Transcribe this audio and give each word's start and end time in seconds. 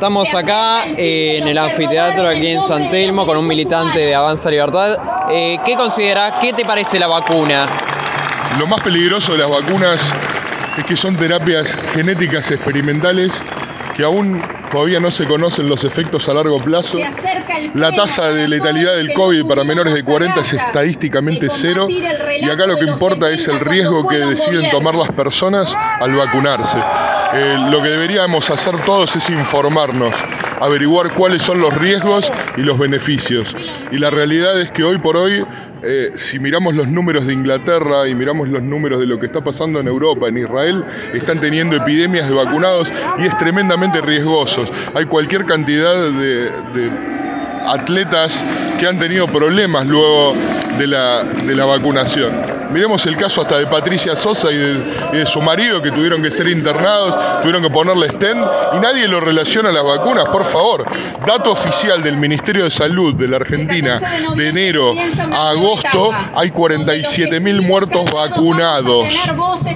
Estamos 0.00 0.34
acá 0.34 0.86
eh, 0.96 1.36
en 1.36 1.46
el 1.46 1.58
anfiteatro 1.58 2.26
aquí 2.26 2.46
en 2.46 2.62
San 2.62 2.88
Telmo 2.90 3.26
con 3.26 3.36
un 3.36 3.46
militante 3.46 3.98
de 3.98 4.14
Avanza 4.14 4.50
Libertad. 4.50 4.96
Eh, 5.30 5.58
¿Qué 5.62 5.74
consideras? 5.74 6.36
¿Qué 6.40 6.54
te 6.54 6.64
parece 6.64 6.98
la 6.98 7.06
vacuna? 7.06 7.66
Lo 8.58 8.66
más 8.66 8.80
peligroso 8.80 9.32
de 9.32 9.38
las 9.40 9.50
vacunas 9.50 10.14
es 10.78 10.84
que 10.86 10.96
son 10.96 11.16
terapias 11.16 11.76
genéticas 11.92 12.50
experimentales 12.50 13.30
que 13.94 14.02
aún 14.02 14.42
todavía 14.70 15.00
no 15.00 15.10
se 15.10 15.26
conocen 15.26 15.68
los 15.68 15.84
efectos 15.84 16.28
a 16.28 16.34
largo 16.34 16.58
plazo. 16.60 16.98
La 17.74 17.92
tasa 17.92 18.30
de 18.32 18.48
letalidad 18.48 18.96
del 18.96 19.12
COVID 19.12 19.46
para 19.46 19.64
menores 19.64 19.94
de 19.94 20.02
40 20.02 20.40
es 20.40 20.52
estadísticamente 20.54 21.48
cero 21.50 21.86
y 21.88 22.48
acá 22.48 22.66
lo 22.66 22.76
que 22.76 22.84
importa 22.84 23.30
es 23.30 23.46
el 23.48 23.60
riesgo 23.60 24.06
que 24.08 24.18
deciden 24.18 24.70
tomar 24.70 24.94
las 24.94 25.10
personas 25.12 25.74
al 25.76 26.14
vacunarse. 26.14 26.78
Eh, 27.32 27.56
lo 27.70 27.80
que 27.80 27.90
deberíamos 27.90 28.50
hacer 28.50 28.76
todos 28.84 29.14
es 29.14 29.30
informarnos, 29.30 30.14
averiguar 30.60 31.14
cuáles 31.14 31.42
son 31.42 31.60
los 31.60 31.72
riesgos 31.74 32.32
y 32.56 32.62
los 32.62 32.76
beneficios. 32.76 33.54
Y 33.92 33.98
la 33.98 34.10
realidad 34.10 34.60
es 34.60 34.70
que 34.72 34.82
hoy 34.82 34.98
por 34.98 35.16
hoy 35.16 35.44
eh, 35.82 36.12
si 36.16 36.38
miramos 36.38 36.74
los 36.74 36.88
números 36.88 37.26
de 37.26 37.32
Inglaterra 37.32 38.08
y 38.08 38.14
miramos 38.14 38.48
los 38.48 38.62
números 38.62 39.00
de 39.00 39.06
lo 39.06 39.18
que 39.18 39.26
está 39.26 39.42
pasando 39.42 39.80
en 39.80 39.88
Europa, 39.88 40.28
en 40.28 40.38
Israel, 40.38 40.84
están 41.14 41.40
teniendo 41.40 41.76
epidemias 41.76 42.28
de 42.28 42.34
vacunados 42.34 42.92
y 43.18 43.24
es 43.24 43.36
tremendamente 43.38 44.00
riesgoso. 44.00 44.64
Hay 44.94 45.06
cualquier 45.06 45.44
cantidad 45.46 46.10
de, 46.10 47.10
atletas 47.66 48.44
que 48.78 48.86
han 48.86 48.98
tenido 48.98 49.26
problemas 49.26 49.86
luego 49.86 50.34
de 50.78 50.86
la 50.86 51.64
vacunación. 51.64 52.49
Miremos 52.72 53.04
el 53.06 53.16
caso 53.16 53.40
hasta 53.40 53.58
de 53.58 53.66
Patricia 53.66 54.14
Sosa 54.14 54.48
y 54.52 54.56
de, 54.56 55.26
su 55.26 55.40
marido 55.42 55.82
que 55.82 55.90
tuvieron 55.90 56.22
que 56.22 56.30
ser 56.30 56.48
internados, 56.48 57.16
tuvieron 57.40 57.62
que 57.62 57.70
ponerle 57.70 58.08
stent 58.08 58.40
y 58.74 58.78
nadie 58.78 59.08
lo 59.08 59.20
relaciona 59.20 59.70
a 59.70 59.72
las 59.72 59.84
vacunas, 59.84 60.24
por 60.28 60.44
favor. 60.44 60.84
Dato 61.26 61.52
oficial 61.52 62.02
del 62.02 62.16
Ministerio 62.16 62.64
de 62.64 62.70
Salud 62.70 63.14
de 63.14 63.28
la 63.28 63.36
Argentina, 63.36 64.00
de 64.36 64.48
enero 64.48 64.94
a 65.32 65.50
agosto 65.50 66.10
hay 66.34 66.50
47 66.50 67.40
mil 67.40 67.62
muertos 67.62 68.10
vacunados. 68.10 69.06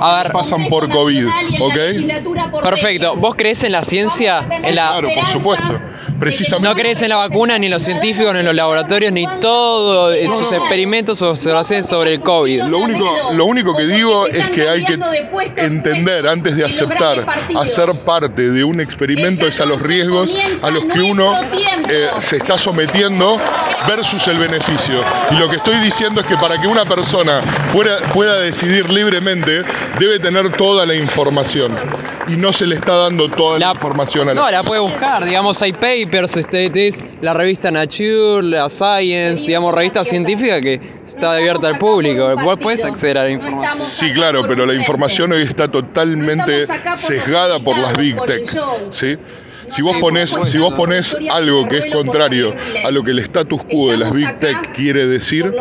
A 0.00 0.22
ver, 0.22 0.32
pasan 0.32 0.66
por 0.66 0.88
COVID, 0.88 1.26
¿ok? 1.60 2.62
Perfecto. 2.62 3.16
¿Vos 3.16 3.34
crees 3.36 3.64
en 3.64 3.72
la 3.72 3.84
ciencia? 3.84 4.46
En 4.50 4.74
la... 4.74 4.92
Claro, 4.92 5.08
por 5.14 5.26
supuesto. 5.26 5.80
Precisamente. 6.18 6.68
No 6.68 6.74
crees 6.74 7.02
en 7.02 7.08
la 7.08 7.16
vacuna, 7.16 7.58
ni 7.58 7.68
los 7.68 7.82
científicos, 7.82 8.32
ni 8.34 8.42
los 8.42 8.54
laboratorios, 8.54 9.12
ni 9.12 9.26
todos 9.40 10.16
sus 10.36 10.52
experimentos 10.52 11.20
o 11.22 11.30
observaciones 11.30 11.86
sobre 11.86 12.14
el 12.14 12.20
COVID. 12.20 12.64
Lo 12.64 12.78
único, 12.78 13.32
lo 13.32 13.44
único 13.46 13.76
que 13.76 13.84
digo 13.84 14.26
es 14.28 14.48
que 14.50 14.68
hay 14.68 14.84
que 14.84 14.98
entender 15.56 16.26
antes 16.26 16.56
de 16.56 16.64
aceptar 16.64 17.26
hacer 17.56 17.90
parte 18.04 18.50
de 18.50 18.64
un 18.64 18.80
experimento 18.80 19.46
es 19.46 19.60
a 19.60 19.66
los 19.66 19.80
riesgos 19.82 20.34
a 20.62 20.70
los 20.70 20.84
que 20.84 21.00
uno 21.00 21.32
eh, 21.88 22.08
se 22.18 22.36
está 22.36 22.58
sometiendo 22.58 23.38
versus 23.86 24.26
el 24.28 24.38
beneficio. 24.38 25.00
Y 25.30 25.36
lo 25.36 25.48
que 25.48 25.56
estoy 25.56 25.76
diciendo 25.78 26.20
es 26.20 26.26
que 26.26 26.36
para 26.36 26.60
que 26.60 26.66
una 26.66 26.84
persona 26.84 27.40
pueda, 27.72 27.98
pueda 28.12 28.40
decidir 28.40 28.90
libremente, 28.90 29.62
debe 29.98 30.18
tener 30.18 30.50
toda 30.50 30.86
la 30.86 30.94
información 30.94 31.74
y 32.28 32.36
no 32.36 32.52
se 32.52 32.66
le 32.66 32.76
está 32.76 32.96
dando 32.96 33.28
toda 33.28 33.58
la, 33.58 33.70
información 33.70 34.28
a 34.28 34.34
la 34.34 34.40
No, 34.42 34.50
la 34.50 34.62
puede 34.62 34.80
buscar, 34.80 35.24
digamos, 35.24 35.60
hay 35.62 35.72
papers, 35.72 36.36
este, 36.36 36.70
es 36.86 37.04
la 37.20 37.34
revista 37.34 37.70
Nature, 37.70 38.42
la 38.42 38.70
Science, 38.70 39.46
digamos, 39.46 39.74
revista 39.74 40.04
científica 40.04 40.60
que 40.60 40.80
está 41.04 41.36
abierta 41.36 41.68
al 41.68 41.78
público. 41.78 42.34
Vos 42.36 42.56
puedes 42.60 42.84
acceder 42.84 43.18
a 43.18 43.24
la 43.24 43.30
información. 43.30 43.78
Sí, 43.78 44.12
claro, 44.12 44.42
pero 44.48 44.66
la 44.66 44.74
información 44.74 45.32
hoy 45.32 45.42
está 45.42 45.68
totalmente 45.68 46.66
sesgada 46.94 47.58
por 47.60 47.76
las 47.78 47.96
Big 47.96 48.16
Tech. 48.24 48.44
¿sí? 48.90 49.18
Si 49.68 49.82
vos 49.82 49.96
pones, 50.00 50.36
si 50.44 50.58
vos 50.58 50.72
pones 50.74 51.16
algo 51.30 51.68
que 51.68 51.78
es 51.78 51.92
contrario 51.92 52.54
a 52.84 52.90
lo 52.90 53.02
que 53.02 53.12
el 53.12 53.18
status 53.20 53.62
quo 53.64 53.90
de 53.90 53.98
las 53.98 54.12
Big 54.12 54.38
Tech 54.38 54.72
quiere 54.72 55.06
decir, 55.06 55.52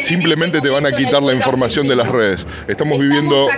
simplemente 0.00 0.60
te 0.60 0.68
van 0.68 0.86
a 0.86 0.92
quitar 0.92 1.22
la 1.22 1.34
información 1.34 1.88
de 1.88 1.96
las 1.96 2.08
redes. 2.08 2.46
Estamos 2.68 2.98
viviendo 2.98 3.48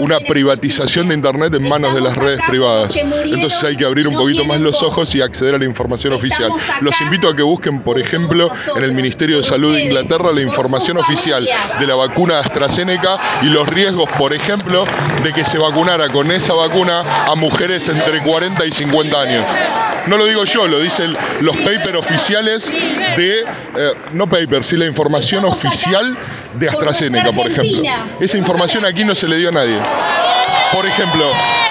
una 0.00 0.18
privatización 0.20 1.08
de 1.08 1.14
Internet 1.14 1.54
en 1.54 1.68
manos 1.68 1.94
de 1.94 2.00
las 2.00 2.16
redes 2.16 2.40
privadas. 2.48 2.94
Entonces 2.96 3.62
hay 3.64 3.76
que 3.76 3.84
abrir 3.84 4.08
un 4.08 4.14
poquito 4.14 4.44
más 4.44 4.60
los 4.60 4.82
ojos 4.82 5.14
y 5.14 5.20
acceder 5.20 5.54
a 5.54 5.58
la 5.58 5.64
información 5.64 6.12
oficial. 6.12 6.50
Los 6.80 7.00
invito 7.00 7.28
a 7.28 7.36
que 7.36 7.42
busquen, 7.42 7.82
por 7.82 7.98
ejemplo, 7.98 8.50
en 8.76 8.84
el 8.84 8.92
Ministerio 8.92 9.38
de 9.38 9.44
Salud 9.44 9.74
de 9.74 9.84
Inglaterra 9.84 10.32
la 10.32 10.40
información 10.40 10.96
oficial 10.98 11.46
de 11.78 11.86
la 11.86 11.94
vacuna 11.94 12.38
AstraZeneca 12.38 13.18
y 13.42 13.46
los 13.46 13.68
riesgos, 13.68 14.08
por 14.18 14.32
ejemplo, 14.32 14.84
de 15.22 15.32
que 15.32 15.44
se 15.44 15.58
vacunara 15.58 16.08
con 16.08 16.30
esa 16.30 16.54
vacuna 16.54 17.00
a 17.26 17.34
mujeres 17.34 17.88
entre 17.88 18.22
40 18.22 18.66
y 18.66 18.72
50 18.76 19.20
años. 19.20 19.44
No 20.06 20.18
lo 20.18 20.26
digo 20.26 20.44
yo, 20.44 20.68
lo 20.68 20.78
dicen 20.80 21.16
los 21.40 21.56
papers 21.56 21.96
oficiales 21.96 22.70
de, 22.70 23.40
eh, 23.40 23.94
no 24.12 24.28
papers, 24.28 24.68
sino 24.68 24.80
la 24.80 24.86
información 24.86 25.44
oficial 25.44 26.16
de 26.54 26.68
AstraZeneca, 26.68 27.32
por 27.32 27.50
ejemplo. 27.50 27.82
Esa 28.20 28.38
información 28.38 28.84
aquí 28.84 29.04
no 29.04 29.14
se 29.14 29.26
le 29.26 29.36
dio 29.38 29.48
a 29.48 29.52
nadie. 29.52 29.78
Por 30.72 30.84
ejemplo, 30.84 31.24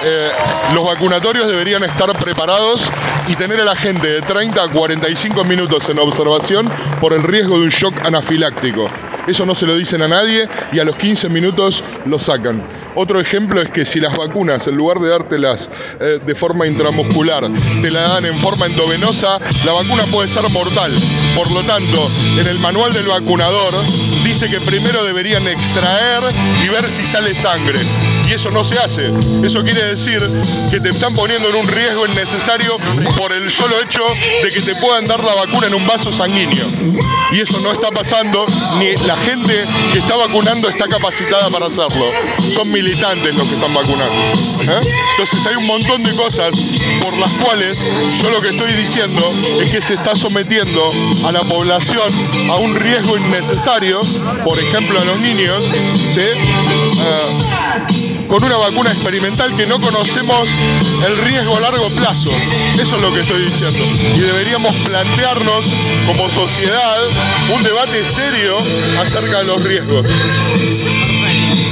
eh, 0.04 0.30
los 0.74 0.86
vacunatorios 0.86 1.48
deberían 1.48 1.84
estar 1.84 2.12
preparados 2.18 2.82
y 3.28 3.36
tener 3.36 3.60
a 3.60 3.66
la 3.66 3.76
gente 3.76 4.08
de 4.08 4.22
30 4.22 4.64
a 4.64 4.68
45 4.70 5.44
minutos 5.46 5.90
en 5.90 6.00
observación 6.00 6.70
por 7.00 7.14
el 7.14 7.24
riesgo 7.24 7.60
de 7.60 7.66
un 7.66 7.70
shock 7.70 7.96
anafiláctico. 8.06 8.88
Eso 9.28 9.46
no 9.46 9.56
se 9.56 9.66
lo 9.66 9.76
dicen 9.76 10.02
a 10.02 10.08
nadie 10.08 10.48
y 10.72 10.80
a 10.80 10.84
los 10.84 10.96
15 10.96 11.30
minutos 11.30 11.84
lo 12.06 12.20
sacan. 12.20 12.85
Otro 12.96 13.20
ejemplo 13.20 13.62
es 13.62 13.70
que 13.70 13.86
si 13.86 14.00
las 14.00 14.16
vacunas, 14.16 14.68
en 14.68 14.76
lugar 14.76 15.00
de 15.00 15.10
dártelas 15.10 15.70
eh, 16.00 16.20
de 16.26 16.36
forma 16.36 16.66
intramuscular, 16.66 17.44
te 17.82 17.92
la 17.92 18.02
dan 18.02 18.26
en 18.26 18.40
forma 18.40 18.66
endovenosa, 18.66 19.38
la 19.66 19.74
vacuna 19.74 20.04
puede 20.12 20.30
ser 20.30 20.50
mortal. 20.52 20.96
Por 21.36 21.52
lo 21.52 21.62
tanto, 21.64 22.10
en 22.40 22.48
el 22.48 22.58
manual 22.60 22.94
del 22.94 23.06
vacunador 23.06 23.74
dice 24.24 24.50
que 24.50 24.62
primero 24.62 25.04
deberían 25.04 25.46
extraer 25.48 26.24
y 26.64 26.70
ver 26.70 26.84
si 26.86 27.04
sale 27.04 27.36
sangre. 27.36 27.80
Y 28.30 28.34
eso 28.34 28.50
no 28.52 28.64
se 28.64 28.78
hace. 28.80 29.06
Eso 29.44 29.64
quiere 29.64 29.84
decir 29.84 30.22
que 30.72 30.80
te 30.80 30.90
están 30.90 31.14
poniendo 31.16 31.50
en 31.50 31.56
un 31.56 31.68
riesgo 31.68 32.08
innecesario 32.08 32.78
por 33.18 33.34
el 33.34 33.52
solo 33.52 33.76
hecho 33.82 34.04
de 34.42 34.50
que 34.50 34.62
te 34.62 34.74
puedan 34.76 35.06
dar 35.06 35.24
la 35.24 35.34
vacuna 35.36 35.68
en 35.68 35.76
un 35.76 35.86
vaso 35.86 36.12
sanguíneo. 36.12 36.66
Y 37.36 37.42
eso 37.42 37.60
no 37.60 37.72
está 37.74 37.92
pasando, 37.92 38.46
ni 38.80 38.96
la 39.06 39.18
gente 39.18 39.54
que 39.92 40.00
está 40.00 40.16
vacunando 40.16 40.70
está 40.70 40.88
capacitada 40.88 41.50
para 41.50 41.66
hacerlo. 41.66 42.10
Son 42.54 42.72
militantes 42.72 43.36
los 43.36 43.46
que 43.50 43.56
están 43.56 43.74
vacunando. 43.74 44.16
¿eh? 44.16 44.80
Entonces 45.12 45.46
hay 45.46 45.58
un 45.58 45.68
montón 45.68 46.02
de 46.02 46.16
cosas 46.16 46.52
por 47.02 47.14
las 47.18 47.30
cuales 47.44 47.86
yo 48.22 48.30
lo 48.30 48.40
que 48.40 48.50
estoy 48.50 48.72
diciendo 48.76 49.22
es 49.62 49.70
que 49.70 49.82
se 49.82 49.96
está 49.96 50.16
sometiendo 50.16 50.94
a 51.28 51.34
la 51.34 51.44
población 51.44 52.10
a 52.50 52.56
un 52.56 52.74
riesgo 52.74 53.18
innecesario, 53.18 54.00
por 54.46 54.58
ejemplo 54.58 54.98
a 54.98 55.04
los 55.04 55.20
niños, 55.20 55.70
ah, 57.02 57.85
con 58.36 58.44
una 58.44 58.58
vacuna 58.58 58.92
experimental 58.92 59.56
que 59.56 59.66
no 59.66 59.80
conocemos 59.80 60.50
el 61.08 61.18
riesgo 61.26 61.56
a 61.56 61.62
largo 61.62 61.90
plazo. 61.92 62.30
Eso 62.78 62.98
es 62.98 63.02
lo 63.02 63.14
que 63.14 63.22
estoy 63.22 63.42
diciendo. 63.42 63.86
Y 64.14 64.20
deberíamos 64.20 64.76
plantearnos 64.76 65.66
como 66.06 66.30
sociedad 66.30 66.98
un 67.56 67.64
debate 67.64 68.04
serio 68.04 68.58
acerca 69.00 69.38
de 69.38 69.46
los 69.46 69.64
riesgos. 69.64 70.06